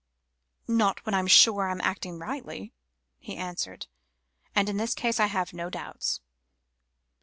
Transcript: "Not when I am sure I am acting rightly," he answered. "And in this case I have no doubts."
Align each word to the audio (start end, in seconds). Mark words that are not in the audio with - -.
"Not 0.67 1.05
when 1.05 1.13
I 1.13 1.19
am 1.19 1.27
sure 1.27 1.67
I 1.69 1.71
am 1.71 1.79
acting 1.81 2.17
rightly," 2.17 2.73
he 3.19 3.35
answered. 3.37 3.85
"And 4.55 4.67
in 4.67 4.77
this 4.77 4.95
case 4.95 5.19
I 5.19 5.27
have 5.27 5.53
no 5.53 5.69
doubts." 5.69 6.21